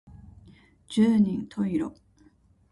[0.87, 1.45] 十人十
[1.77, 1.93] 色